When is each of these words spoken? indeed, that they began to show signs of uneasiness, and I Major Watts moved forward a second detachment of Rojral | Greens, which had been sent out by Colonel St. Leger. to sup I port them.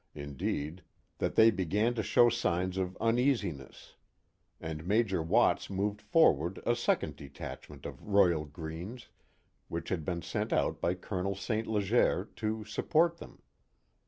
indeed, 0.15 0.81
that 1.19 1.35
they 1.35 1.51
began 1.51 1.93
to 1.93 2.01
show 2.01 2.27
signs 2.27 2.75
of 2.77 2.97
uneasiness, 2.99 3.97
and 4.59 4.81
I 4.81 4.83
Major 4.85 5.21
Watts 5.21 5.69
moved 5.69 6.01
forward 6.01 6.59
a 6.65 6.75
second 6.75 7.15
detachment 7.17 7.85
of 7.85 8.01
Rojral 8.01 8.51
| 8.51 8.51
Greens, 8.51 9.09
which 9.67 9.89
had 9.89 10.03
been 10.03 10.23
sent 10.23 10.51
out 10.51 10.81
by 10.81 10.95
Colonel 10.95 11.35
St. 11.35 11.67
Leger. 11.67 12.31
to 12.37 12.63
sup 12.65 12.85
I 12.85 12.91
port 12.91 13.17
them. 13.17 13.43